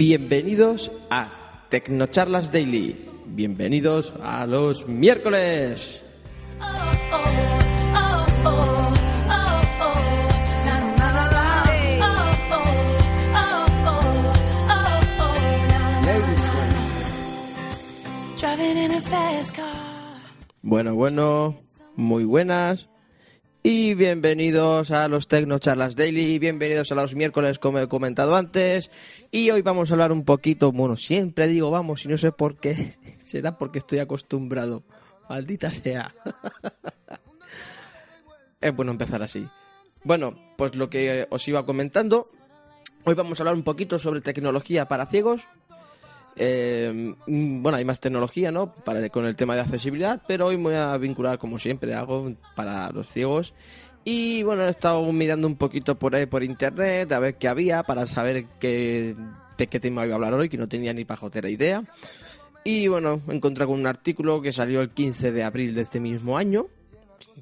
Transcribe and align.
Bienvenidos 0.00 0.90
a 1.10 1.66
Tecnocharlas 1.68 2.50
Daily. 2.50 3.06
Bienvenidos 3.26 4.14
a 4.22 4.46
los 4.46 4.88
miércoles. 4.88 6.02
Bueno, 20.62 20.94
bueno, 20.94 21.60
muy 21.96 22.24
buenas. 22.24 22.88
Y 23.62 23.92
bienvenidos 23.92 24.90
a 24.90 25.06
los 25.08 25.28
Tecnocharlas 25.28 25.94
Daily, 25.94 26.38
bienvenidos 26.38 26.92
a 26.92 26.94
los 26.94 27.14
miércoles 27.14 27.58
como 27.58 27.78
he 27.78 27.88
comentado 27.88 28.34
antes. 28.34 28.90
Y 29.30 29.50
hoy 29.50 29.60
vamos 29.60 29.90
a 29.90 29.94
hablar 29.94 30.12
un 30.12 30.24
poquito, 30.24 30.72
bueno, 30.72 30.96
siempre 30.96 31.46
digo 31.46 31.70
vamos 31.70 32.02
y 32.06 32.08
no 32.08 32.16
sé 32.16 32.32
por 32.32 32.56
qué, 32.56 32.94
será 33.22 33.58
porque 33.58 33.80
estoy 33.80 33.98
acostumbrado. 33.98 34.82
Maldita 35.28 35.70
sea. 35.72 36.14
es 38.62 38.74
bueno 38.74 38.92
empezar 38.92 39.22
así. 39.22 39.46
Bueno, 40.04 40.34
pues 40.56 40.74
lo 40.74 40.88
que 40.88 41.26
os 41.28 41.46
iba 41.46 41.66
comentando, 41.66 42.28
hoy 43.04 43.12
vamos 43.12 43.38
a 43.38 43.42
hablar 43.42 43.56
un 43.56 43.62
poquito 43.62 43.98
sobre 43.98 44.22
tecnología 44.22 44.88
para 44.88 45.04
ciegos, 45.04 45.42
eh, 46.36 47.14
bueno, 47.26 47.76
hay 47.76 47.84
más 47.84 48.00
tecnología, 48.00 48.50
¿no? 48.50 48.72
Para, 48.72 49.08
con 49.10 49.26
el 49.26 49.36
tema 49.36 49.54
de 49.54 49.62
accesibilidad, 49.62 50.22
pero 50.26 50.46
hoy 50.46 50.56
me 50.56 50.64
voy 50.64 50.74
a 50.74 50.96
vincular, 50.96 51.38
como 51.38 51.58
siempre 51.58 51.94
hago, 51.94 52.32
para 52.54 52.90
los 52.90 53.08
ciegos. 53.08 53.54
Y 54.04 54.42
bueno, 54.42 54.64
he 54.64 54.70
estado 54.70 55.12
mirando 55.12 55.46
un 55.46 55.56
poquito 55.56 55.98
por 55.98 56.14
ahí 56.14 56.26
por 56.26 56.42
internet, 56.42 57.12
a 57.12 57.18
ver 57.18 57.36
qué 57.36 57.48
había, 57.48 57.82
para 57.82 58.06
saber 58.06 58.46
qué, 58.58 59.14
de 59.58 59.66
qué 59.66 59.80
tema 59.80 60.04
iba 60.04 60.14
a 60.14 60.16
hablar 60.16 60.34
hoy, 60.34 60.48
que 60.48 60.56
no 60.56 60.68
tenía 60.68 60.92
ni 60.92 61.04
pajotera 61.04 61.50
idea. 61.50 61.84
Y 62.64 62.88
bueno, 62.88 63.20
he 63.28 63.34
encontrado 63.34 63.72
un 63.72 63.86
artículo 63.86 64.40
que 64.40 64.52
salió 64.52 64.80
el 64.80 64.90
15 64.90 65.32
de 65.32 65.44
abril 65.44 65.74
de 65.74 65.82
este 65.82 66.00
mismo 66.00 66.36
año, 66.36 66.66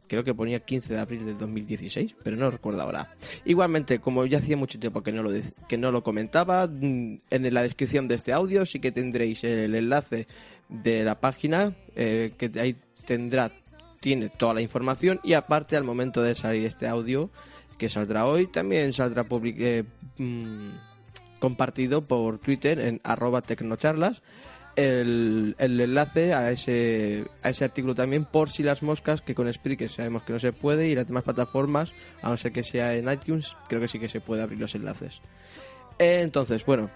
creo 0.07 0.25
que 0.25 0.35
ponía 0.35 0.61
15 0.61 0.93
de 0.93 1.01
abril 1.01 1.27
del 1.27 1.39
2016, 1.39 2.17
pero 2.23 2.37
no 2.37 2.51
recuerdo 2.51 2.83
ahora. 2.83 3.15
Igualmente, 3.45 3.99
como 3.99 4.25
ya 4.27 4.39
hacía 4.39 4.57
mucho 4.57 4.79
tiempo 4.79 5.03
que 5.03 5.13
no 5.13 5.23
lo, 5.23 5.31
que 5.69 5.79
no 5.79 5.91
lo 5.91 6.03
comentaba, 6.03 6.67
mm, 6.67 7.21
en 7.31 7.55
la 7.55 7.63
descripción 7.63 8.09
de 8.09 8.17
este 8.17 8.33
audio 8.33 8.65
sí 8.67 8.81
que 8.81 8.93
tendréis 8.93 9.45
el 9.45 9.75
enlace 9.75 10.27
de 10.69 11.05
la 11.05 11.21
página, 11.21 11.75
eh, 11.97 12.33
que 12.37 12.51
ahí 12.61 12.77
tendrá, 13.07 13.53
tiene 14.01 14.29
toda 14.29 14.55
la 14.55 14.61
información 14.61 15.21
y 15.23 15.33
aparte 15.33 15.77
al 15.77 15.85
momento 15.85 16.23
de 16.23 16.35
salir 16.35 16.67
este 16.67 16.87
audio, 16.87 17.31
que 17.79 17.89
saldrá 17.89 18.27
hoy, 18.27 18.49
también 18.49 18.93
saldrá 18.93 19.27
eh, 19.31 19.85
mm, 20.19 20.71
compartido 21.39 22.03
por 22.03 22.39
Twitter 22.39 22.81
en 22.81 23.01
arroba 23.05 23.41
tecnocharlas 23.43 24.23
el, 24.79 25.57
enlace 25.59 26.33
a 26.33 26.53
ese, 26.53 27.27
a 27.43 27.51
ese 27.51 27.65
artículo 27.65 27.97
también 27.97 28.25
por 28.25 28.51
si 28.51 28.62
las 28.62 28.83
moscas, 28.83 29.21
que 29.21 29.34
con 29.34 29.53
Spreaker 29.53 29.91
sabemos 29.91 30.23
que 30.23 30.33
no 30.33 30.39
se 30.39 30.53
puede 30.53 30.89
y 30.89 30.95
las 30.95 31.09
demás 31.09 31.25
plataformas, 31.25 31.93
a 32.23 32.31
no 32.31 32.37
ser 32.37 32.53
que 32.53 32.62
sea 32.62 32.95
en 32.95 33.11
iTunes, 33.11 33.56
creo 33.69 33.81
que 33.81 33.89
sí 33.89 33.99
que 33.99 34.09
se 34.09 34.21
puede 34.21 34.43
abrir 34.43 34.61
los 34.61 34.75
enlaces. 34.77 35.21
Entonces, 35.99 36.65
bueno, 36.65 36.91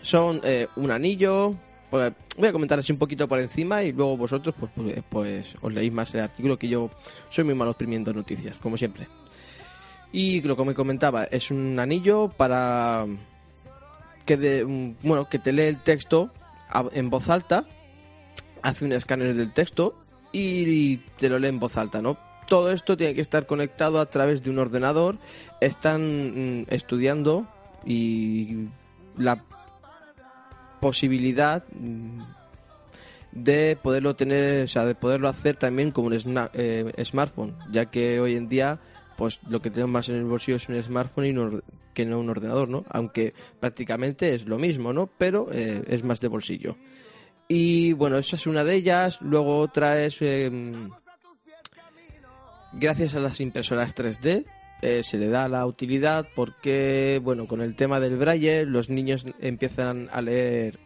son 0.00 0.40
eh, 0.44 0.68
un 0.76 0.92
anillo. 0.92 1.56
Voy 1.90 2.48
a 2.48 2.52
comentar 2.52 2.78
así 2.78 2.92
un 2.92 2.98
poquito 2.98 3.28
por 3.28 3.40
encima 3.40 3.82
y 3.82 3.92
luego 3.92 4.16
vosotros 4.16 4.54
pues, 4.58 4.70
pues, 4.74 5.02
pues, 5.10 5.54
os 5.60 5.72
leéis 5.72 5.92
más 5.92 6.14
el 6.14 6.20
artículo 6.20 6.56
que 6.56 6.68
yo 6.68 6.88
soy 7.30 7.44
muy 7.44 7.54
malo 7.54 7.72
exprimiendo 7.72 8.14
noticias, 8.14 8.56
como 8.58 8.78
siempre. 8.78 9.08
Y 10.12 10.40
lo 10.42 10.56
que 10.56 10.64
me 10.64 10.74
comentaba, 10.74 11.24
es 11.24 11.50
un 11.50 11.78
anillo 11.80 12.28
para 12.28 13.06
que 14.24 14.36
de, 14.36 14.94
bueno, 15.02 15.28
que 15.28 15.40
te 15.40 15.52
lee 15.52 15.62
el 15.62 15.78
texto 15.78 16.30
en 16.92 17.10
voz 17.10 17.28
alta, 17.28 17.64
hace 18.62 18.84
un 18.84 18.92
escáner 18.92 19.34
del 19.34 19.52
texto 19.52 19.94
y 20.32 20.96
te 21.18 21.28
lo 21.28 21.38
lee 21.38 21.48
en 21.48 21.60
voz 21.60 21.76
alta, 21.76 22.00
¿no? 22.00 22.16
Todo 22.48 22.72
esto 22.72 22.96
tiene 22.96 23.14
que 23.14 23.20
estar 23.20 23.46
conectado 23.46 24.00
a 24.00 24.06
través 24.06 24.42
de 24.42 24.50
un 24.50 24.58
ordenador. 24.58 25.18
Están 25.60 26.60
mm, 26.60 26.66
estudiando 26.68 27.46
y 27.84 28.66
la 29.16 29.44
posibilidad 30.80 31.64
mm, 31.72 32.22
de 33.32 33.78
poderlo 33.80 34.16
tener, 34.16 34.64
o 34.64 34.68
sea, 34.68 34.84
de 34.84 34.94
poderlo 34.94 35.28
hacer 35.28 35.56
también 35.56 35.90
como 35.90 36.08
un 36.08 36.14
eh, 36.54 36.92
smartphone, 37.04 37.56
ya 37.70 37.86
que 37.86 38.20
hoy 38.20 38.36
en 38.36 38.48
día 38.48 38.80
pues 39.16 39.38
lo 39.48 39.60
que 39.60 39.70
tenemos 39.70 39.92
más 39.92 40.08
en 40.08 40.16
el 40.16 40.24
bolsillo 40.24 40.56
es 40.56 40.68
un 40.68 40.82
smartphone 40.82 41.26
y 41.26 41.32
que 41.94 42.04
no 42.04 42.20
un 42.20 42.30
ordenador, 42.30 42.68
¿no? 42.68 42.84
Aunque 42.88 43.34
prácticamente 43.60 44.34
es 44.34 44.46
lo 44.46 44.58
mismo, 44.58 44.92
¿no? 44.92 45.10
Pero 45.18 45.48
eh, 45.52 45.82
es 45.86 46.04
más 46.04 46.20
de 46.20 46.28
bolsillo. 46.28 46.76
Y 47.48 47.92
bueno, 47.92 48.18
esa 48.18 48.36
es 48.36 48.46
una 48.46 48.64
de 48.64 48.76
ellas. 48.76 49.18
Luego 49.20 49.58
otra 49.58 50.02
es, 50.02 50.16
em, 50.20 50.90
gracias 52.72 53.14
a 53.14 53.20
las 53.20 53.40
impresoras 53.40 53.94
3D, 53.94 54.44
eh, 54.80 55.02
se 55.02 55.16
le 55.16 55.28
da 55.28 55.48
la 55.48 55.66
utilidad 55.66 56.26
porque, 56.34 57.20
bueno, 57.22 57.46
con 57.46 57.60
el 57.60 57.76
tema 57.76 58.00
del 58.00 58.16
braille, 58.16 58.64
los 58.64 58.88
niños 58.88 59.24
empiezan 59.40 60.08
a 60.12 60.20
leer 60.20 60.78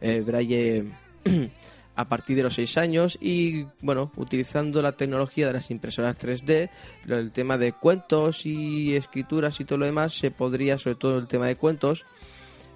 eh, 0.00 0.20
braille 0.20 0.86
a 1.98 2.04
partir 2.04 2.36
de 2.36 2.44
los 2.44 2.54
6 2.54 2.76
años 2.78 3.18
y 3.20 3.66
bueno, 3.80 4.12
utilizando 4.14 4.80
la 4.82 4.92
tecnología 4.92 5.48
de 5.48 5.54
las 5.54 5.68
impresoras 5.72 6.16
3D, 6.16 6.70
el 7.08 7.32
tema 7.32 7.58
de 7.58 7.72
cuentos 7.72 8.46
y 8.46 8.94
escrituras 8.94 9.58
y 9.58 9.64
todo 9.64 9.80
lo 9.80 9.86
demás, 9.86 10.14
se 10.14 10.30
podría, 10.30 10.78
sobre 10.78 10.94
todo 10.94 11.18
el 11.18 11.26
tema 11.26 11.48
de 11.48 11.56
cuentos, 11.56 12.04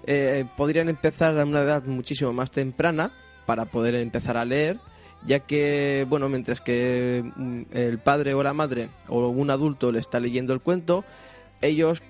eh, 0.05 0.43
podrían 0.57 0.89
empezar 0.89 1.39
a 1.39 1.45
una 1.45 1.61
edad 1.61 1.85
muchísimo 1.85 2.33
más 2.33 2.51
temprana 2.51 3.13
para 3.45 3.63
poder 3.63 3.95
empezar 3.95 4.35
a 4.35 4.43
leer, 4.43 4.77
ya 5.25 5.39
que, 5.39 6.05
bueno, 6.09 6.27
mientras 6.27 6.59
que 6.59 7.23
mm, 7.23 7.61
el 7.71 7.99
padre 7.99 8.33
o 8.33 8.43
la 8.43 8.51
madre 8.51 8.89
o 9.07 9.25
un 9.29 9.49
adulto 9.51 9.93
le 9.93 9.99
está 9.99 10.19
leyendo 10.19 10.51
el 10.51 10.59
cuento, 10.59 11.05
ellos, 11.61 12.03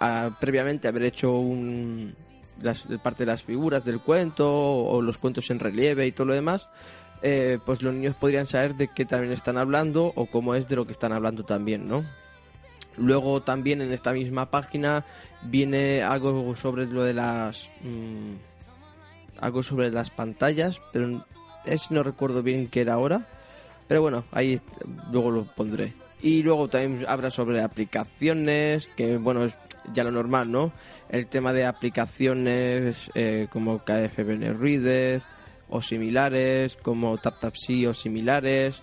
ah, 0.00 0.36
previamente 0.38 0.86
haber 0.86 1.04
hecho 1.04 1.32
un, 1.32 2.14
las, 2.62 2.86
parte 3.02 3.24
de 3.24 3.30
las 3.30 3.42
figuras 3.42 3.84
del 3.84 4.00
cuento 4.00 4.48
o, 4.48 5.00
los 5.02 5.18
cuentos 5.18 5.50
en 5.50 5.58
relieve 5.58 6.06
y 6.06 6.12
todo 6.12 6.28
lo 6.28 6.34
demás, 6.34 6.68
eh, 7.22 7.58
pues 7.64 7.82
los 7.82 7.94
niños 7.94 8.14
podrían 8.14 8.46
saber 8.46 8.74
de 8.74 8.88
qué 8.88 9.04
también 9.04 9.32
están 9.32 9.58
hablando 9.58 10.12
o 10.14 10.26
cómo 10.26 10.54
es 10.54 10.68
de 10.68 10.76
lo 10.76 10.86
que 10.86 10.92
están 10.92 11.12
hablando 11.12 11.44
también, 11.44 11.88
¿no? 11.88 12.04
Luego 12.96 13.42
también 13.42 13.80
en 13.80 13.92
esta 13.92 14.12
misma 14.12 14.50
página 14.50 15.04
viene 15.42 16.02
algo 16.02 16.56
sobre 16.56 16.86
lo 16.86 17.04
de 17.04 17.14
las 17.14 17.68
mm, 17.82 18.34
algo 19.40 19.62
sobre 19.62 19.90
las 19.90 20.10
pantallas, 20.10 20.80
pero 20.92 21.24
es 21.64 21.90
no 21.90 22.02
recuerdo 22.02 22.42
bien 22.42 22.66
qué 22.68 22.80
era 22.80 22.94
ahora, 22.94 23.26
pero 23.86 24.02
bueno, 24.02 24.24
ahí 24.32 24.60
luego 25.12 25.30
lo 25.30 25.44
pondré. 25.44 25.94
Y 26.20 26.42
luego 26.42 26.66
también 26.66 27.04
habla 27.08 27.30
sobre 27.30 27.62
aplicaciones, 27.62 28.88
que 28.96 29.16
bueno, 29.16 29.44
es 29.44 29.54
ya 29.92 30.04
lo 30.04 30.10
normal, 30.10 30.50
¿no? 30.50 30.72
El 31.08 31.26
tema 31.26 31.52
de 31.52 31.66
aplicaciones 31.66 33.10
eh, 33.14 33.48
como 33.50 33.78
KFBN 33.78 34.58
Reader 34.58 35.22
o 35.68 35.82
similares, 35.82 36.76
como 36.76 37.18
TapTapSee 37.18 37.86
o 37.86 37.94
similares, 37.94 38.80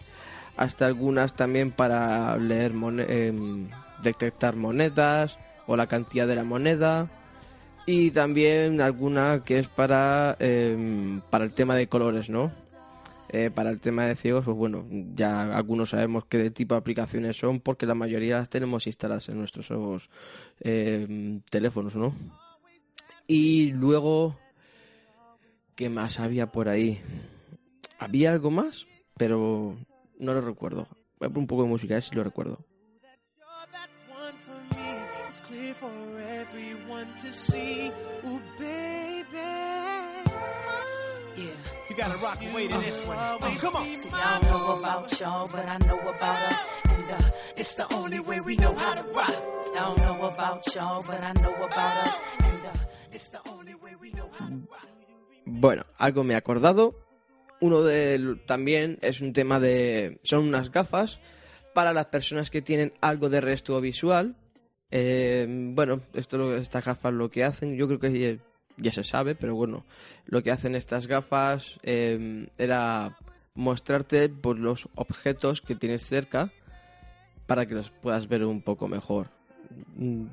hasta 0.58 0.86
algunas 0.86 1.36
también 1.36 1.72
para 1.72 2.38
leer 2.38 2.74
em, 3.08 3.69
detectar 4.03 4.56
monedas 4.56 5.38
o 5.68 5.75
la 5.75 5.88
cantidad 5.88 6.27
de 6.27 6.36
la 6.36 6.44
moneda 6.44 7.10
y 7.86 8.12
también 8.12 8.81
alguna 8.81 9.44
que 9.44 9.60
es 9.60 9.68
para 9.68 10.36
em, 10.39 11.21
para 11.30 11.44
el 11.44 11.51
tema 11.51 11.75
de 11.75 11.88
colores, 11.88 12.30
¿no? 12.30 12.51
Eh, 13.30 13.50
para 13.50 13.72
el 13.72 13.80
tema 13.80 14.06
de 14.06 14.16
ciegos, 14.16 14.45
pues 14.45 14.56
bueno, 14.56 14.86
ya 15.16 15.56
algunos 15.56 15.89
sabemos 15.89 16.25
qué 16.25 16.51
tipo 16.51 16.75
de 16.75 16.80
aplicaciones 16.80 17.38
son 17.38 17.60
porque 17.60 17.86
la 17.86 17.95
mayoría 17.95 18.38
las 18.38 18.50
tenemos 18.50 18.86
instaladas 18.86 19.30
en 19.30 19.39
nuestros 19.39 20.10
eh, 20.60 21.39
teléfonos, 21.50 21.95
¿no? 21.95 22.13
Y 23.27 23.72
luego, 23.72 24.38
¿qué 25.75 25.89
más 25.89 26.19
había 26.19 26.51
por 26.51 26.69
ahí? 26.69 27.01
Había 27.98 28.31
algo 28.31 28.51
más, 28.51 28.86
pero 29.18 29.75
no 30.19 30.33
lo 30.33 30.42
recuerdo. 30.42 30.88
Voy 31.19 31.28
a 31.28 31.30
poner 31.30 31.39
un 31.39 31.48
poco 31.48 31.63
de 31.63 31.69
música, 31.69 31.98
a 31.98 32.01
si 32.01 32.13
lo 32.13 32.24
recuerdo. 32.24 32.60
You 41.95 42.03
gotta 42.03 42.18
rock 42.18 42.44
and 42.44 42.53
wait 42.53 42.71
in 42.71 42.81
this 42.81 43.00
one. 43.06 43.18
Oh, 43.18 43.57
come 43.62 43.75
on. 43.77 43.86
See, 43.86 44.09
I 44.12 44.39
don't 44.42 44.51
know 44.51 44.75
about 44.80 45.18
y'all, 45.18 45.47
but 45.47 45.65
I 45.65 45.77
know 45.88 46.00
about 46.01 46.51
us. 46.51 46.65
And 46.89 47.12
uh, 47.12 47.30
it's 47.56 47.75
the 47.75 47.88
only 47.94 48.19
way 48.19 48.42
we 48.42 48.57
know 48.57 48.75
how 48.75 48.95
to 48.95 49.03
rock. 49.13 49.36
I 49.74 49.80
don't 49.80 50.00
know 50.00 50.27
about 50.27 50.75
y'all, 50.75 51.01
but 51.07 51.24
I 51.24 51.31
know 51.42 51.56
about 51.56 51.95
us. 52.06 52.19
And 52.44 52.65
uh, 52.68 53.13
it's 53.13 53.30
the 53.30 53.39
only 53.50 53.75
way 53.75 53.95
we 54.01 54.12
know 54.12 54.30
how 54.38 54.45
to 54.45 54.56
rock. 54.69 54.89
Bueno, 55.45 55.86
algo 55.97 56.25
me 56.25 56.33
he 56.33 56.38
acordado. 56.38 56.95
Uno 57.62 57.81
de 57.81 58.42
también 58.45 59.00
es 59.01 59.21
un 59.21 59.31
tema 59.31 59.62
de 59.62 60.19
son 60.24 60.50
unas 60.50 60.74
gafas 60.74 61.21
para 61.74 61.94
las 61.94 62.07
personas 62.07 62.50
que 62.50 62.62
tienen 62.62 62.92
algo 63.00 63.30
de 63.30 63.39
resto 63.39 63.80
visual. 63.80 64.36
Eh, 64.92 65.47
bueno, 65.50 66.01
esto 66.13 66.57
estas 66.57 66.83
gafas 66.83 67.13
lo 67.13 67.31
que 67.31 67.45
hacen, 67.45 67.77
yo 67.77 67.88
creo 67.88 68.00
que 68.01 68.39
ya 68.77 68.92
se 68.92 69.04
sabe, 69.04 69.36
pero 69.36 69.56
bueno, 69.56 69.86
lo 70.25 70.44
que 70.44 70.51
hacen 70.51 70.75
estas 70.75 71.07
gafas 71.07 71.80
em, 71.83 72.48
era 72.57 73.18
mostrarte 73.54 74.30
pues, 74.30 74.60
los 74.60 74.89
objetos 74.95 75.62
que 75.62 75.75
tienes 75.75 76.04
cerca 76.04 76.51
para 77.48 77.66
que 77.66 77.75
los 77.75 77.89
puedas 77.89 78.27
ver 78.27 78.44
un 78.44 78.62
poco 78.62 78.88
mejor. 78.88 79.27
Mm, 79.95 80.25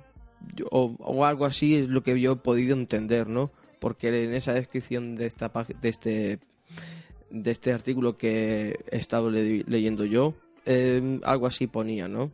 o, 0.71 0.97
o, 0.99 1.25
algo 1.25 1.45
así 1.45 1.77
es 1.77 1.89
lo 1.89 2.03
que 2.03 2.21
yo 2.21 2.33
he 2.33 2.37
podido 2.37 2.75
entender, 2.75 3.29
¿no? 3.29 3.51
Porque 3.79 4.09
en 4.09 4.35
esa 4.35 4.53
descripción 4.53 5.15
de 5.15 5.27
esta 5.27 5.51
de 5.81 5.89
este 5.89 6.39
de 7.31 7.51
este 7.51 7.73
artículo 7.73 8.17
que 8.17 8.79
he 8.91 8.97
estado 8.97 9.31
leyendo 9.31 10.05
yo, 10.05 10.35
em, 10.67 11.21
algo 11.25 11.47
así 11.47 11.67
ponía, 11.67 12.09
¿no? 12.09 12.31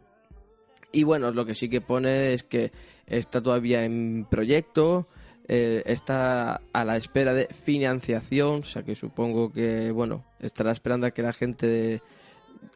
Y 0.91 1.05
bueno, 1.05 1.31
lo 1.31 1.45
que 1.45 1.55
sí 1.55 1.69
que 1.69 1.81
pone 1.81 2.33
es 2.33 2.43
que 2.43 2.73
está 3.07 3.41
todavía 3.41 3.85
en 3.85 4.27
proyecto, 4.29 5.07
eh, 5.49 5.83
está 5.87 6.61
a 6.73 6.85
la 6.85 6.97
espera 6.97 7.33
de 7.33 7.47
financiación, 7.47 8.61
o 8.61 8.65
sea 8.65 8.83
que 8.83 8.95
supongo 8.95 9.51
que, 9.51 9.91
bueno, 9.91 10.25
estará 10.41 10.73
esperando 10.73 11.07
a 11.07 11.11
que 11.11 11.23
la 11.23 11.33
gente 11.33 12.03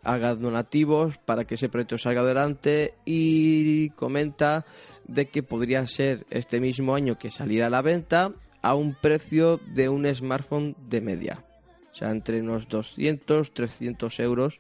haga 0.03 0.35
donativos 0.35 1.19
para 1.19 1.45
que 1.45 1.57
ese 1.57 1.69
proyecto 1.69 1.99
salga 1.99 2.23
adelante 2.23 2.95
y 3.05 3.91
comenta 3.91 4.65
de 5.07 5.27
que 5.27 5.43
podría 5.43 5.87
ser 5.87 6.25
este 6.31 6.61
mismo 6.61 6.95
año 6.95 7.19
que 7.19 7.31
saliera 7.31 7.67
a 7.67 7.71
la 7.71 7.83
venta 7.83 8.33
a 8.63 8.75
un 8.75 8.95
precio 8.95 9.59
de 9.59 9.91
un 9.91 10.13
smartphone 10.15 10.75
de 10.89 11.01
media. 11.03 11.45
O 11.93 11.95
sea, 11.95 12.11
entre 12.11 12.41
unos 12.41 12.69
200, 12.69 13.53
300 13.53 14.19
euros 14.21 14.57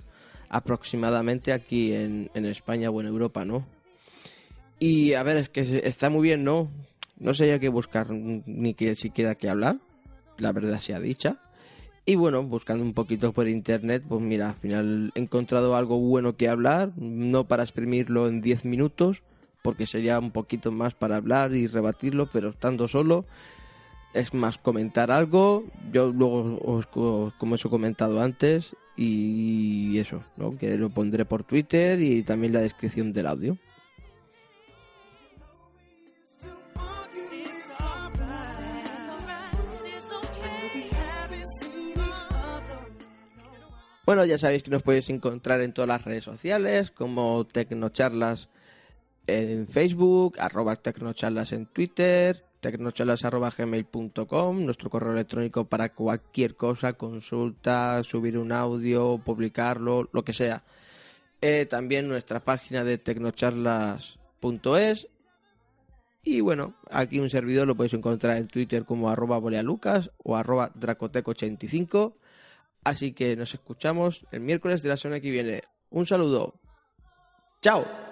aproximadamente 0.50 1.52
aquí 1.52 1.94
en, 1.94 2.30
en 2.34 2.44
España 2.44 2.90
o 2.90 3.00
en 3.00 3.06
Europa, 3.06 3.46
¿no? 3.46 3.66
Y 4.78 5.14
a 5.14 5.22
ver, 5.22 5.38
es 5.38 5.48
que 5.48 5.80
está 5.84 6.10
muy 6.10 6.22
bien, 6.22 6.44
¿no? 6.44 6.68
No 7.22 7.32
ya 7.32 7.60
qué 7.60 7.68
buscar 7.68 8.10
ni 8.10 8.74
que 8.74 8.96
siquiera 8.96 9.36
que 9.36 9.48
hablar, 9.48 9.78
la 10.38 10.50
verdad 10.52 10.80
sea 10.80 10.98
dicha. 10.98 11.38
Y 12.04 12.16
bueno, 12.16 12.42
buscando 12.42 12.82
un 12.82 12.94
poquito 12.94 13.32
por 13.32 13.46
internet, 13.46 14.02
pues 14.08 14.20
mira, 14.20 14.48
al 14.48 14.54
final 14.56 15.12
he 15.14 15.20
encontrado 15.20 15.76
algo 15.76 16.00
bueno 16.00 16.36
que 16.36 16.48
hablar, 16.48 16.90
no 16.96 17.46
para 17.46 17.62
exprimirlo 17.62 18.26
en 18.26 18.40
10 18.40 18.64
minutos, 18.64 19.22
porque 19.62 19.86
sería 19.86 20.18
un 20.18 20.32
poquito 20.32 20.72
más 20.72 20.94
para 20.94 21.14
hablar 21.14 21.54
y 21.54 21.68
rebatirlo, 21.68 22.28
pero 22.32 22.50
estando 22.50 22.88
solo, 22.88 23.24
es 24.14 24.34
más 24.34 24.58
comentar 24.58 25.12
algo. 25.12 25.64
Yo 25.92 26.12
luego, 26.12 26.58
os, 26.60 26.86
como 26.86 27.54
os 27.54 27.64
he 27.64 27.68
comentado 27.68 28.20
antes, 28.20 28.74
y 28.96 29.96
eso, 29.96 30.24
¿no? 30.36 30.58
que 30.58 30.76
lo 30.76 30.90
pondré 30.90 31.24
por 31.24 31.44
Twitter 31.44 32.00
y 32.00 32.24
también 32.24 32.52
la 32.52 32.60
descripción 32.62 33.12
del 33.12 33.28
audio. 33.28 33.58
Bueno, 44.04 44.24
ya 44.24 44.36
sabéis 44.36 44.64
que 44.64 44.70
nos 44.70 44.82
podéis 44.82 45.08
encontrar 45.10 45.60
en 45.60 45.72
todas 45.72 45.86
las 45.86 46.04
redes 46.04 46.24
sociales, 46.24 46.90
como 46.90 47.46
Tecnocharlas 47.46 48.48
en 49.28 49.68
Facebook, 49.68 50.34
arroba 50.40 50.74
Tecnocharlas 50.74 51.52
en 51.52 51.66
Twitter, 51.66 52.44
tecnocharlas.gmail.com, 52.60 54.64
nuestro 54.64 54.90
correo 54.90 55.12
electrónico 55.12 55.66
para 55.66 55.94
cualquier 55.94 56.56
cosa, 56.56 56.94
consulta, 56.94 58.02
subir 58.02 58.38
un 58.38 58.50
audio, 58.50 59.18
publicarlo, 59.18 60.08
lo 60.12 60.24
que 60.24 60.32
sea. 60.32 60.64
Eh, 61.40 61.66
también 61.66 62.08
nuestra 62.08 62.40
página 62.40 62.82
de 62.82 62.98
tecnocharlas.es. 62.98 65.06
Y 66.24 66.40
bueno, 66.40 66.74
aquí 66.90 67.20
un 67.20 67.30
servidor 67.30 67.68
lo 67.68 67.76
podéis 67.76 67.94
encontrar 67.94 68.36
en 68.36 68.48
Twitter 68.48 68.84
como 68.84 69.10
arroba 69.10 69.38
bolealucas 69.38 70.10
o 70.18 70.36
arroba 70.36 70.72
dracotec85. 70.74 72.14
Así 72.84 73.12
que 73.12 73.36
nos 73.36 73.54
escuchamos 73.54 74.26
el 74.32 74.40
miércoles 74.40 74.82
de 74.82 74.88
la 74.88 74.96
semana 74.96 75.20
que 75.20 75.30
viene. 75.30 75.62
Un 75.90 76.06
saludo. 76.06 76.60
¡Chao! 77.60 78.11